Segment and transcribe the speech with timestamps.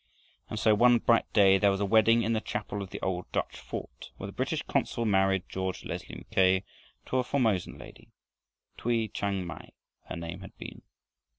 [0.49, 3.31] And so one bright day, there was a wedding in the chapel of the old
[3.31, 6.63] Dutch fort, where the British consul married George Leslie Mackay
[7.05, 8.09] to a Formosan lady.
[8.77, 9.69] Tui Chhang Mai,
[10.05, 10.81] her name had been.